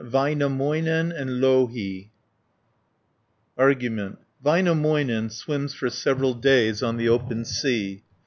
[0.03, 2.09] VÄINÄMÖINEN AND LOUHI
[3.55, 8.03] Argument Väinämöinen swims for several days on the open sea (1 88).